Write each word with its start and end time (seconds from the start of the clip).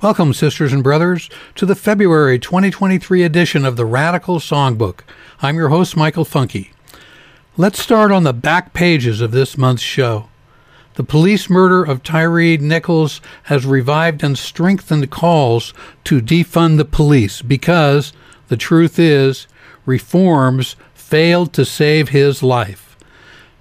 Welcome, 0.00 0.32
sisters 0.32 0.72
and 0.72 0.84
brothers, 0.84 1.28
to 1.56 1.66
the 1.66 1.74
February 1.74 2.38
2023 2.38 3.24
edition 3.24 3.64
of 3.64 3.74
the 3.74 3.84
Radical 3.84 4.38
Songbook. 4.38 5.00
I'm 5.42 5.56
your 5.56 5.70
host, 5.70 5.96
Michael 5.96 6.24
Funky. 6.24 6.70
Let's 7.56 7.80
start 7.80 8.12
on 8.12 8.22
the 8.22 8.32
back 8.32 8.72
pages 8.72 9.20
of 9.20 9.32
this 9.32 9.58
month's 9.58 9.82
show. 9.82 10.28
The 10.94 11.02
police 11.02 11.50
murder 11.50 11.82
of 11.82 12.04
Tyre 12.04 12.58
Nichols 12.58 13.20
has 13.44 13.66
revived 13.66 14.22
and 14.22 14.38
strengthened 14.38 15.10
calls 15.10 15.74
to 16.04 16.20
defund 16.20 16.76
the 16.76 16.84
police 16.84 17.42
because, 17.42 18.12
the 18.46 18.56
truth 18.56 19.00
is, 19.00 19.48
reforms 19.84 20.76
failed 20.94 21.52
to 21.54 21.64
save 21.64 22.10
his 22.10 22.40
life. 22.40 22.87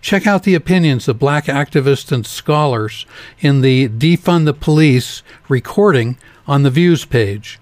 Check 0.02 0.26
out 0.26 0.44
the 0.44 0.56
opinions 0.56 1.08
of 1.08 1.20
black 1.20 1.46
activists 1.46 2.12
and 2.12 2.26
scholars 2.26 3.06
in 3.40 3.62
the 3.62 3.90
Defund 3.90 4.46
the 4.46 4.54
Police 4.54 5.24
recording 5.50 6.18
on 6.48 6.64
the 6.64 6.70
Views 6.70 7.04
page. 7.04 7.60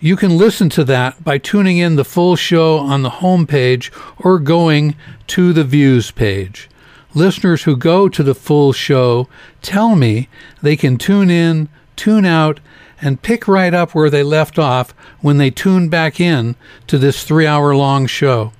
You 0.00 0.16
can 0.16 0.36
listen 0.36 0.68
to 0.70 0.82
that 0.84 1.22
by 1.22 1.38
tuning 1.38 1.78
in 1.78 1.94
the 1.94 2.04
full 2.04 2.34
show 2.34 2.78
on 2.78 3.02
the 3.02 3.10
home 3.10 3.46
page 3.46 3.92
or 4.18 4.40
going 4.40 4.96
to 5.28 5.52
the 5.52 5.62
Views 5.62 6.10
page. 6.10 6.68
Listeners 7.14 7.62
who 7.62 7.76
go 7.76 8.08
to 8.08 8.22
the 8.22 8.34
full 8.34 8.72
show 8.72 9.28
tell 9.60 9.94
me 9.94 10.28
they 10.60 10.76
can 10.76 10.96
tune 10.96 11.30
in, 11.30 11.68
tune 11.94 12.24
out, 12.24 12.58
and 13.00 13.22
pick 13.22 13.46
right 13.46 13.74
up 13.74 13.94
where 13.94 14.10
they 14.10 14.22
left 14.24 14.58
off 14.58 14.90
when 15.20 15.38
they 15.38 15.50
tune 15.50 15.88
back 15.88 16.18
in 16.18 16.56
to 16.86 16.98
this 16.98 17.22
three 17.22 17.46
hour 17.46 17.76
long 17.76 18.06
show. 18.06 18.52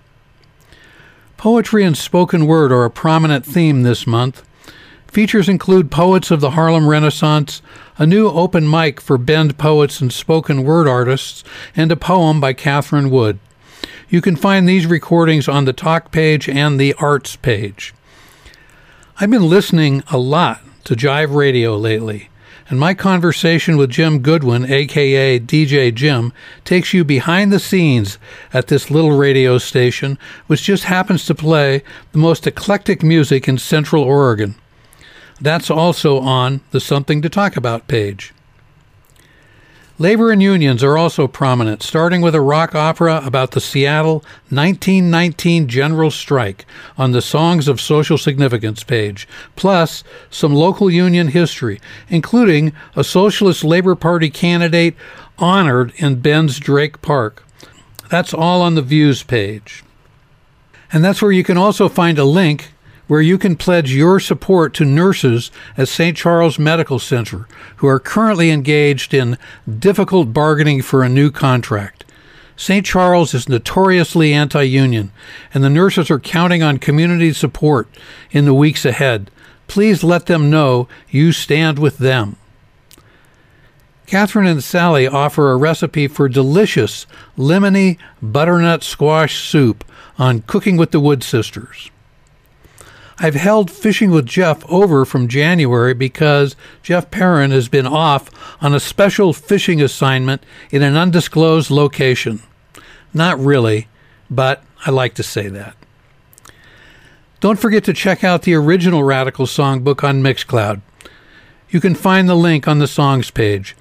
Poetry 1.42 1.82
and 1.82 1.98
spoken 1.98 2.46
word 2.46 2.70
are 2.70 2.84
a 2.84 2.88
prominent 2.88 3.44
theme 3.44 3.82
this 3.82 4.06
month. 4.06 4.46
Features 5.08 5.48
include 5.48 5.90
poets 5.90 6.30
of 6.30 6.40
the 6.40 6.52
Harlem 6.52 6.88
Renaissance, 6.88 7.60
a 7.98 8.06
new 8.06 8.28
open 8.28 8.70
mic 8.70 9.00
for 9.00 9.18
Bend 9.18 9.58
poets 9.58 10.00
and 10.00 10.12
spoken 10.12 10.62
word 10.62 10.86
artists, 10.86 11.42
and 11.74 11.90
a 11.90 11.96
poem 11.96 12.40
by 12.40 12.52
Catherine 12.52 13.10
Wood. 13.10 13.40
You 14.08 14.20
can 14.20 14.36
find 14.36 14.68
these 14.68 14.86
recordings 14.86 15.48
on 15.48 15.64
the 15.64 15.72
talk 15.72 16.12
page 16.12 16.48
and 16.48 16.78
the 16.78 16.94
arts 16.94 17.34
page. 17.34 17.92
I've 19.18 19.30
been 19.30 19.50
listening 19.50 20.04
a 20.12 20.18
lot 20.18 20.60
to 20.84 20.94
Jive 20.94 21.34
Radio 21.34 21.76
lately, 21.76 22.28
and 22.72 22.80
my 22.80 22.94
conversation 22.94 23.76
with 23.76 23.90
Jim 23.90 24.20
Goodwin, 24.20 24.64
aka 24.64 25.38
DJ 25.38 25.92
Jim, 25.94 26.32
takes 26.64 26.94
you 26.94 27.04
behind 27.04 27.52
the 27.52 27.60
scenes 27.60 28.16
at 28.50 28.68
this 28.68 28.90
little 28.90 29.12
radio 29.12 29.58
station, 29.58 30.18
which 30.46 30.62
just 30.62 30.84
happens 30.84 31.26
to 31.26 31.34
play 31.34 31.82
the 32.12 32.18
most 32.18 32.46
eclectic 32.46 33.02
music 33.02 33.46
in 33.46 33.58
Central 33.58 34.02
Oregon. 34.02 34.54
That's 35.38 35.70
also 35.70 36.18
on 36.20 36.62
the 36.70 36.80
Something 36.80 37.20
to 37.20 37.28
Talk 37.28 37.58
About 37.58 37.88
page. 37.88 38.32
Labor 39.98 40.32
and 40.32 40.42
unions 40.42 40.82
are 40.82 40.96
also 40.96 41.28
prominent, 41.28 41.82
starting 41.82 42.22
with 42.22 42.34
a 42.34 42.40
rock 42.40 42.74
opera 42.74 43.20
about 43.24 43.50
the 43.50 43.60
Seattle 43.60 44.24
1919 44.48 45.68
general 45.68 46.10
strike 46.10 46.64
on 46.96 47.12
the 47.12 47.20
Songs 47.20 47.68
of 47.68 47.80
Social 47.80 48.16
Significance 48.16 48.82
page, 48.82 49.28
plus 49.54 50.02
some 50.30 50.54
local 50.54 50.90
union 50.90 51.28
history, 51.28 51.78
including 52.08 52.72
a 52.96 53.04
Socialist 53.04 53.64
Labor 53.64 53.94
Party 53.94 54.30
candidate 54.30 54.96
honored 55.38 55.92
in 55.96 56.20
Bend's 56.20 56.58
Drake 56.58 57.02
Park. 57.02 57.44
That's 58.08 58.32
all 58.32 58.62
on 58.62 58.74
the 58.74 58.82
Views 58.82 59.22
page. 59.22 59.84
And 60.90 61.04
that's 61.04 61.20
where 61.20 61.32
you 61.32 61.44
can 61.44 61.58
also 61.58 61.88
find 61.88 62.18
a 62.18 62.24
link 62.24 62.72
where 63.06 63.20
you 63.20 63.38
can 63.38 63.56
pledge 63.56 63.92
your 63.92 64.20
support 64.20 64.74
to 64.74 64.84
nurses 64.84 65.50
at 65.76 65.88
St. 65.88 66.16
Charles 66.16 66.58
Medical 66.58 66.98
Center 66.98 67.46
who 67.76 67.86
are 67.86 67.98
currently 67.98 68.50
engaged 68.50 69.12
in 69.12 69.38
difficult 69.78 70.32
bargaining 70.32 70.82
for 70.82 71.02
a 71.02 71.08
new 71.08 71.30
contract. 71.30 72.04
St. 72.56 72.84
Charles 72.84 73.34
is 73.34 73.48
notoriously 73.48 74.32
anti 74.32 74.62
union, 74.62 75.10
and 75.52 75.64
the 75.64 75.70
nurses 75.70 76.10
are 76.10 76.20
counting 76.20 76.62
on 76.62 76.78
community 76.78 77.32
support 77.32 77.88
in 78.30 78.44
the 78.44 78.54
weeks 78.54 78.84
ahead. 78.84 79.30
Please 79.66 80.04
let 80.04 80.26
them 80.26 80.50
know 80.50 80.86
you 81.08 81.32
stand 81.32 81.78
with 81.78 81.98
them. 81.98 82.36
Catherine 84.06 84.46
and 84.46 84.62
Sally 84.62 85.08
offer 85.08 85.50
a 85.50 85.56
recipe 85.56 86.06
for 86.06 86.28
delicious 86.28 87.06
lemony 87.38 87.96
butternut 88.20 88.82
squash 88.82 89.48
soup 89.48 89.84
on 90.18 90.42
Cooking 90.42 90.76
with 90.76 90.90
the 90.90 91.00
Wood 91.00 91.22
Sisters. 91.22 91.90
I've 93.24 93.36
held 93.36 93.70
Fishing 93.70 94.10
with 94.10 94.26
Jeff 94.26 94.68
over 94.68 95.04
from 95.04 95.28
January 95.28 95.94
because 95.94 96.56
Jeff 96.82 97.08
Perrin 97.12 97.52
has 97.52 97.68
been 97.68 97.86
off 97.86 98.28
on 98.60 98.74
a 98.74 98.80
special 98.80 99.32
fishing 99.32 99.80
assignment 99.80 100.42
in 100.72 100.82
an 100.82 100.96
undisclosed 100.96 101.70
location. 101.70 102.42
Not 103.14 103.38
really, 103.38 103.86
but 104.28 104.64
I 104.84 104.90
like 104.90 105.14
to 105.14 105.22
say 105.22 105.46
that. 105.50 105.76
Don't 107.38 107.60
forget 107.60 107.84
to 107.84 107.92
check 107.92 108.24
out 108.24 108.42
the 108.42 108.54
original 108.54 109.04
Radical 109.04 109.46
Songbook 109.46 110.02
on 110.02 110.20
Mixcloud. 110.20 110.80
You 111.70 111.80
can 111.80 111.94
find 111.94 112.28
the 112.28 112.34
link 112.34 112.66
on 112.66 112.80
the 112.80 112.88
songs 112.88 113.30
page. 113.30 113.76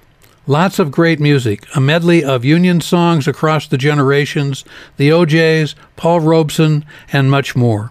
Lots 0.46 0.78
of 0.78 0.92
great 0.92 1.18
music, 1.18 1.66
a 1.74 1.80
medley 1.80 2.22
of 2.22 2.44
Union 2.44 2.80
songs 2.80 3.26
across 3.26 3.66
the 3.66 3.76
generations, 3.76 4.64
the 4.98 5.10
O'Jays, 5.10 5.74
Paul 5.96 6.20
Robeson, 6.20 6.84
and 7.12 7.28
much 7.28 7.56
more. 7.56 7.90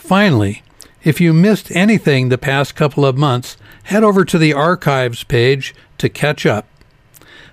Finally, 0.00 0.62
if 1.04 1.20
you 1.20 1.32
missed 1.32 1.70
anything 1.70 2.30
the 2.30 2.38
past 2.38 2.74
couple 2.74 3.04
of 3.04 3.18
months, 3.18 3.56
head 3.84 4.02
over 4.02 4.24
to 4.24 4.38
the 4.38 4.52
archives 4.52 5.22
page 5.22 5.74
to 5.98 6.08
catch 6.08 6.46
up. 6.46 6.66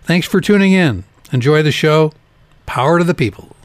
Thanks 0.02 0.25
for 0.25 0.41
tuning 0.41 0.72
in. 0.72 1.03
Enjoy 1.31 1.62
the 1.62 1.74
show. 1.74 2.13
Power 2.66 3.00
to 3.00 3.03
the 3.03 3.13
people. 3.13 3.56